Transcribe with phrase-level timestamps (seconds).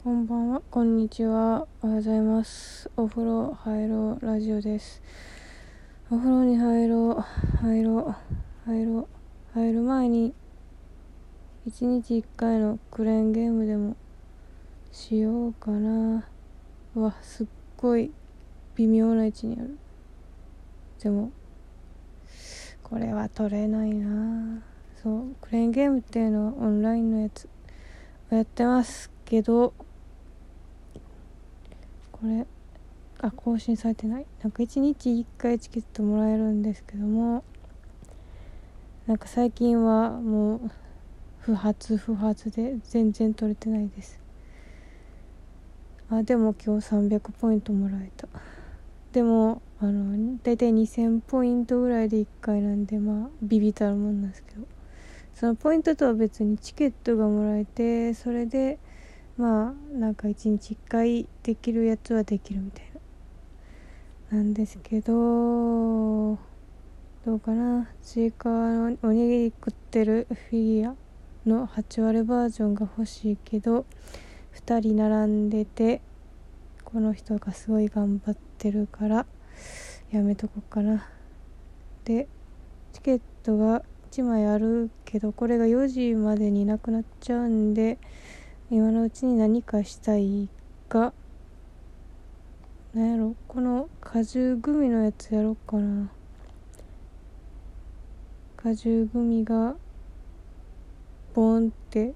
[0.00, 2.88] こんばんは、こんにちは、おはようございます。
[2.96, 5.02] お風呂入ろうラジオです。
[6.08, 8.14] お風呂に入ろう、入ろ
[8.66, 9.08] う、入ろう、
[9.54, 10.32] 入る前に、
[11.66, 13.96] 一日一回のクレーンゲームでも
[14.92, 16.24] しようかな。
[16.94, 17.46] うわ、すっ
[17.76, 18.12] ごい
[18.76, 19.76] 微妙な位置にある。
[21.02, 21.32] でも、
[22.84, 24.62] これは取れないな
[25.02, 27.48] そう、クレーンゲームっていうのはオンラインのやつ
[28.30, 29.74] をやってますけど、
[32.20, 32.46] これ
[33.20, 34.26] あ更新されてない？
[34.42, 37.44] なんか1日1回チケットもらえるんですけども
[39.06, 40.60] なんか最近はもう
[41.38, 44.20] 不発不発で全然取れてないです。
[46.10, 48.28] あでも今日300ポイントもらえた。
[49.12, 54.66] でもあの大体2000ポイントぐらいで1回なんでまあビビたるもんなんですけど。
[55.34, 58.80] そのポイントとは別にチケットがもらえてそれで
[59.38, 62.90] まあなんか一日一回できるやつはできるみたい
[64.30, 64.38] な。
[64.38, 65.12] なんですけど
[67.24, 67.88] どうかな。
[68.02, 70.94] ちいかわのおにぎり食ってるフィギュア
[71.48, 73.86] の8割バージョンが欲しいけど
[74.56, 76.00] 2人並んでて
[76.84, 79.24] この人がすごい頑張ってるから
[80.10, 81.06] やめとこうかな。
[82.04, 82.26] で
[82.92, 87.98] チケットが1枚あるけどこれが4時までになくなっちゃうんで
[88.70, 90.46] 今のうちに何かしたい
[90.90, 91.14] が
[92.92, 96.10] なんやろこの果汁グミのやつやろうかな。
[98.58, 99.74] 果汁グミが
[101.32, 102.12] ボーンって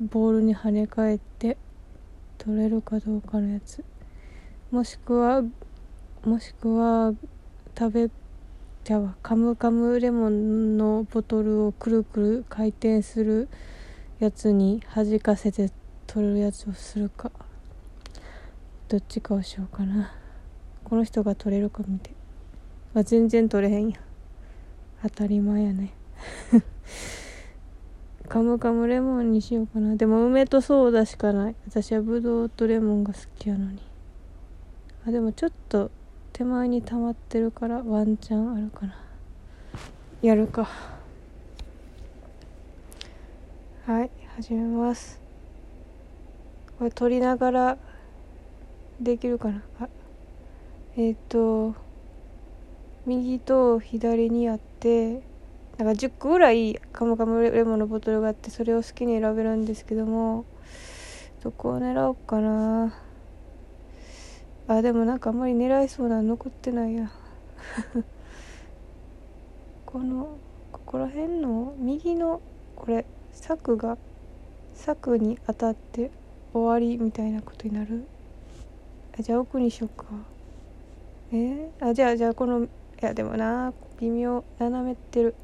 [0.00, 1.56] ボールに跳ね返って
[2.38, 3.82] 取れるかどうかのやつ。
[4.70, 5.42] もしくは
[6.24, 7.14] もしくは
[7.76, 8.10] 食べ
[8.84, 13.48] じゃあカムカムレモンのボトルをくるくる回転する
[14.20, 15.72] やつに弾かせて
[16.16, 17.30] 取るやつをするか。
[18.88, 20.14] どっちかをしようかな。
[20.82, 22.10] この人が取れるか見て。
[22.94, 23.98] あ全然取れへんや
[25.02, 25.92] 当たり前やね。
[28.30, 29.94] カムカムレモンにしようかな。
[29.96, 31.56] でも梅とソーダしかない。
[31.68, 33.82] 私はブドウとレモンが好きやのに。
[35.06, 35.90] あでもちょっと
[36.32, 38.96] 手前に溜まってるからワンチャンあるかな。
[40.22, 40.66] やるか。
[43.84, 45.25] はい始めます。
[46.78, 47.78] これ撮りながら
[49.00, 49.62] できるかな？
[49.80, 49.88] あ
[50.96, 51.74] えっ、ー、と
[53.06, 55.22] 右と左にあって
[55.78, 60.44] なんか10個ぐらいカムカムレモンのボトルがあってそれを好きに選べるんですけども
[61.42, 62.94] どこを狙おうかな？
[64.68, 67.10] あでもなんかあんまり狙いそうなの残ってないや。
[69.86, 70.36] この
[70.72, 72.40] ここら辺の右の
[72.74, 73.96] これ柵が
[74.74, 76.10] 柵に当たって
[76.56, 78.06] 終わりみたいなことになる？
[79.18, 80.06] あじゃあ奥にしようか。
[81.32, 81.70] え？
[81.80, 82.68] ー、あじゃあじゃあこのい
[83.00, 85.34] やでもな微妙斜めってる。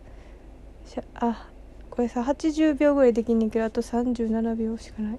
[0.87, 1.49] しゃあ
[1.91, 5.19] これさ80秒ぐらいできんねんけどあと37秒しかない。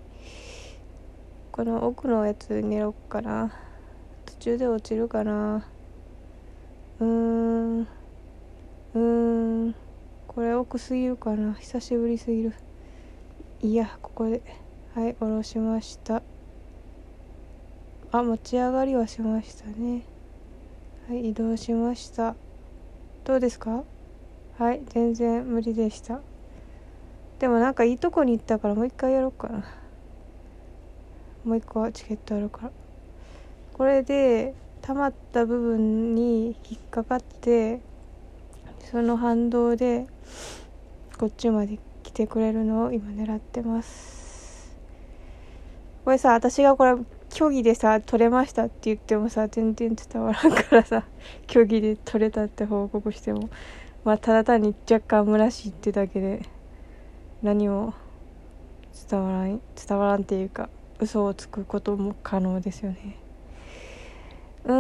[1.51, 3.53] この奥のやつ狙おうかな。
[4.25, 5.67] 途中で落ちるかな。
[6.99, 7.79] うーん。
[7.81, 8.99] うー
[9.69, 9.75] ん。
[10.27, 11.53] これ奥すぎるかな。
[11.53, 12.53] 久しぶりすぎる。
[13.61, 14.41] いやここで。
[14.95, 16.21] はい下ろしました。
[18.11, 20.03] あ持ち上がりはしましたね。
[21.09, 22.35] はい移動しました。
[23.23, 23.83] どうですか？
[24.59, 26.21] はい全然無理でした。
[27.39, 29.65] でもなんかいいとこに行ったからもう一回やろうかな。
[31.43, 32.71] もう一個はチケットあるから。
[33.73, 37.81] これで溜まった部分に引っかかって
[38.91, 40.05] その反動で
[41.17, 44.22] こっちまで来てくれるのを今狙ってます。
[46.06, 46.96] これさ私がこれ
[47.30, 51.06] 虚偽でさ取れましたって言ってもさ全然伝わらんからさ
[51.47, 53.50] 虚偽で取れたって報告しても。
[54.03, 56.41] まあただ単に若干虚しいってだけで
[57.41, 57.94] 何も
[59.09, 60.69] 伝わらん伝わらんっていうか
[61.00, 63.17] 嘘をつくことも可能ですよね。
[64.66, 64.73] うー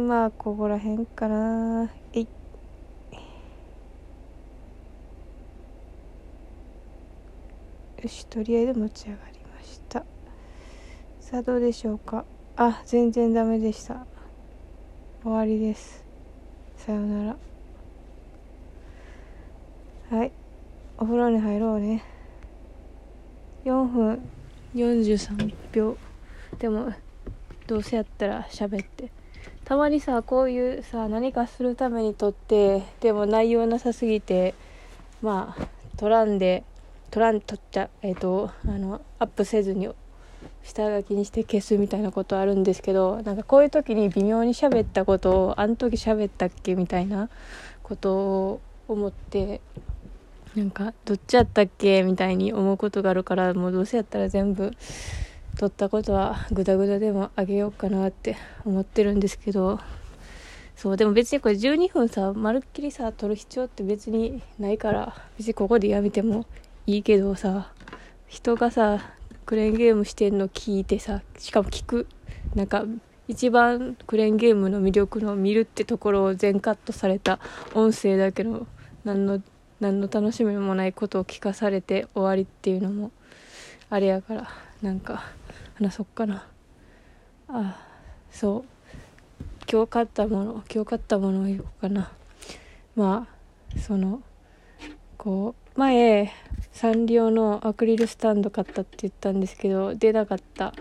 [0.00, 1.90] んまあここら辺かな。
[2.14, 2.28] えい。
[8.02, 10.04] よしとりあえず持ち上がりました。
[11.30, 12.24] さあどうでしょうか？
[12.56, 14.04] あ全然ダメでした。
[15.22, 16.04] 終わりです。
[16.76, 17.36] さような
[20.10, 20.16] ら。
[20.18, 20.32] はい。
[20.98, 22.02] お風呂に入ろうね。
[23.64, 24.20] 4分。
[24.74, 25.96] 43秒
[26.58, 26.92] でも
[27.68, 29.12] どうせやったら喋って。
[29.64, 34.56] たまにさこういうさ何かするために撮ってでも内容なさすぎて
[35.22, 36.64] まあ撮らんで
[37.12, 39.88] 撮らん撮っちゃえっ、ー、とあのアップせずに
[40.62, 47.28] 下書きにして消すみたいなことあるんですけどなんかこういう時に微妙に喋ったことをあの時喋ったっけみたいな
[47.82, 49.60] ことを思って
[50.54, 54.72] なんかどっちやったっけみたいに思うことがあるからもうどうせやったら全部
[55.58, 59.78] 撮ったことはグダグダでもあげようかなって思ってるんですけど
[60.76, 66.46] そうでも別にこれ12分さまるっきりさ撮る必要って別にないから別にここでやめても
[66.86, 67.70] いいけどさ
[68.26, 69.12] 人がさ
[69.50, 72.06] クレーンゲームしてんの聞いてさしかも聞く。
[72.54, 72.84] なんか
[73.26, 77.40] 一番クレーンゲームの魅力の見るってところを全カットされた。
[77.74, 78.68] 音声だけの
[79.02, 79.42] 何の
[79.80, 83.10] 何の楽しみもないことを聞かされて終わりっていうのも
[83.88, 84.48] あれやから。
[84.82, 85.24] なんか
[85.74, 86.46] 話そっかな。
[87.48, 87.76] あ
[88.30, 88.64] そう。
[89.68, 92.12] 今日買ったもの今日買ったものを言おうかな。
[92.94, 93.26] ま
[93.74, 94.22] あその
[95.18, 96.32] こう前
[96.72, 100.72] サンリオのアクリルスタンド買ったって言ったんですけど出なかった。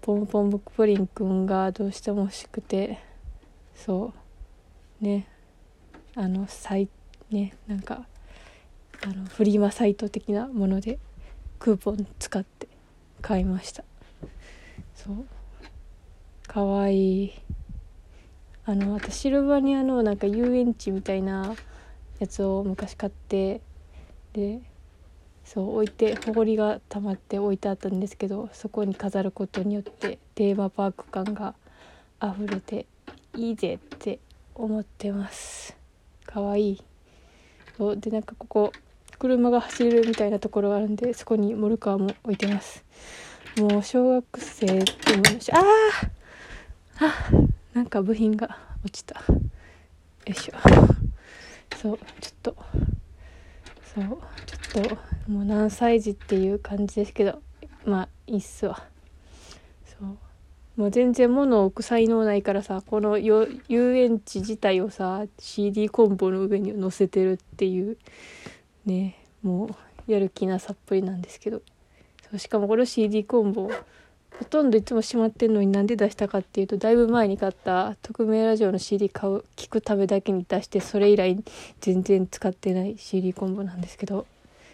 [0.00, 2.98] ポンポンブックプリンくんがどうしても欲しくて。
[3.74, 4.12] そ
[5.00, 5.04] う。
[5.04, 5.26] ね。
[6.14, 6.88] あのサイ
[7.30, 8.06] ねなんか
[9.02, 10.98] あのフリーマサイト的なもので
[11.58, 12.68] クーポン使って
[13.22, 13.84] 買いました。
[14.94, 15.26] そう。
[16.46, 17.32] かわいい。
[18.66, 21.54] あの私シルバニアのなんか遊園地みたいな
[22.18, 23.60] やつを昔買って
[24.32, 24.60] で
[25.52, 31.56] そう置いてほこりが溜まって置いてあったんですけどそこに飾ることによってテーマパーク感が
[32.22, 32.86] 溢れて
[33.34, 34.20] いいぜって
[34.54, 35.76] 思ってます。
[36.24, 36.84] かわいい。
[37.76, 38.72] そうでなんかここ
[39.18, 42.84] 車が走るみたいなところがあるんでそこにモルカーも置いてます。
[43.56, 44.84] もう小学生でも
[45.40, 45.64] したあ
[47.00, 47.30] あ
[47.74, 49.16] なんか部品が落ちた。
[49.16, 49.24] よ
[50.28, 50.54] いしょ。
[51.76, 52.56] そうちょっと。
[53.92, 54.80] そうちょっとと
[55.28, 57.42] もう何歳児っていう感じですけど
[57.84, 58.82] まあいいっすわ。
[59.84, 60.16] そう。
[60.76, 67.98] もう全然物を置く才能ないからさこの遊園地自体をさ CD コンボの上に載せてるっていう
[68.86, 69.76] ねも
[70.08, 71.62] うやる気なさっぷりなんですけど。
[72.30, 73.70] そうしかもこれ CD コンボ
[74.38, 81.36] ほとんどいつもしまってんのになんで出したかっていうとだいぶ前に買った匿名ラジオの CD 買う聞くためだけに出してそれ以来
[81.80, 84.26] 全然使ってない CD コンボなんですけど。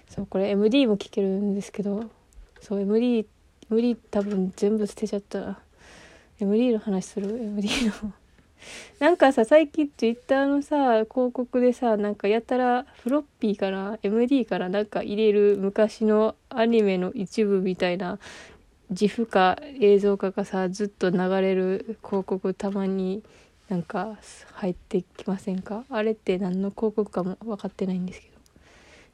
[0.08, 2.05] そうこれ MD も聴けるんですけど
[2.61, 3.26] そう MD
[3.70, 5.41] MD 多分全部捨てちゃった。
[5.41, 5.58] な
[6.38, 7.69] MD の話する？MD
[8.03, 8.12] の。
[9.00, 18.19] なんかさ最近 Twitter のさ広告でさなんかやたらフロッピーから MD からなんか入れる昔のアニメの一部みたいな
[18.91, 23.23] 自負か映像化がさずっと流れる広告たまに
[23.69, 24.17] なんか
[24.53, 25.85] 入ってきませんか？
[25.91, 28.36] あれって何の広告かも分かってないんですけど。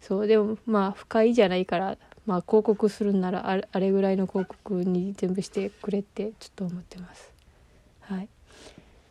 [0.02, 1.96] そうでもまあ不快じゃないから
[2.26, 7.30] まあ広告するんならあれぐらいの広告に全部してくれってちょっと思ってます。
[8.00, 8.28] はい。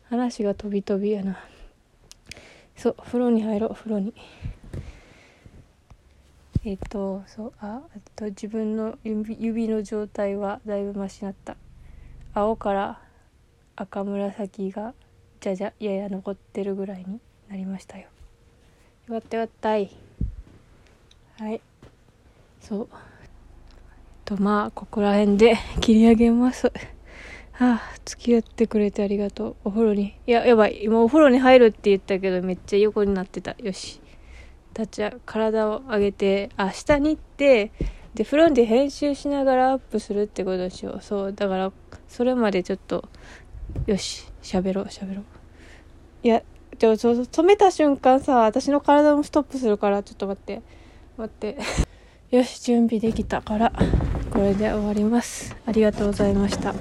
[0.10, 1.40] 話が飛び飛びやな。
[2.76, 4.14] そう風呂に入ろう風呂に。
[6.66, 11.56] えっ、とそうあえっと自分の指指の状態はだいぶマシになった。
[12.34, 13.02] 青から
[13.78, 14.94] 赤紫が
[15.40, 18.08] じゃじゃやや残ってるぐらいになりましたよ。
[19.08, 20.11] よかったよかったい。
[21.42, 21.60] はい。
[22.60, 22.88] そう。
[24.26, 26.72] とまあここら辺で切り上げます。
[27.54, 29.56] はあ付き合ってくれてありがとう。
[29.64, 30.16] お風呂に。
[30.28, 30.84] いややばい。
[30.84, 33.56] 今お風呂に入るって言ったけどめっちゃ横になってた。
[33.58, 34.00] よし。
[34.78, 37.72] 立ち体を上げてあ下に行って
[38.14, 41.02] でフロンで編集しながらアップするってことしよう。
[41.02, 41.72] そうだから
[42.08, 43.10] それまでちょっと
[43.88, 45.24] よし喋ろう喋ろう。
[46.22, 46.44] いや
[46.78, 50.62] でも止めた瞬間さ私の体もストップするからちょっと待って。
[51.22, 51.58] 待って。
[52.32, 53.74] よし準備できたから
[54.32, 55.56] これで終わります。
[55.68, 56.74] ありがとうございました。